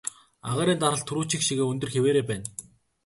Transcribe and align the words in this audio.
Агаарын 0.49 0.79
даралт 0.83 1.05
түрүүчийнх 1.07 1.45
шигээ 1.47 1.67
өндөр 1.71 1.89
хэвээрээ 1.93 2.25
байна. 2.27 2.47